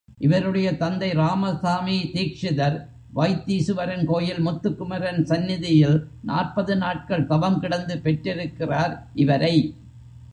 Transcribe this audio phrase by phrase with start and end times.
[0.17, 2.77] இவருடைய தந்தை ராமசாமி தீக்ஷிதர்
[3.15, 5.97] வைத்தீசுவரன் கோயில் முத்துக்குமரன் சந்நிதியில்
[6.21, 9.07] நாற்பது நாட்கள் தவங்கிடந்து பெற்றிருக்கிறார்
[9.15, 9.55] இவரை.